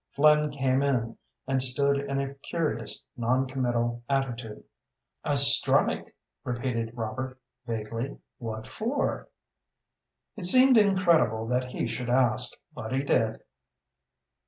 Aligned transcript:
Flynn 0.15 0.49
came 0.49 0.81
in 0.81 1.15
and 1.45 1.61
stood 1.61 1.97
in 1.99 2.19
a 2.19 2.33
curious, 2.33 3.03
non 3.15 3.45
committal 3.45 4.01
attitude. 4.09 4.63
"A 5.23 5.37
strike!" 5.37 6.15
repeated 6.43 6.95
Robert, 6.97 7.39
vaguely. 7.67 8.17
"What 8.39 8.65
for?" 8.65 9.29
It 10.35 10.45
seemed 10.45 10.77
incredible 10.77 11.45
that 11.49 11.65
he 11.65 11.85
should 11.85 12.09
ask, 12.09 12.51
but 12.73 12.91
he 12.91 13.03
did. 13.03 13.43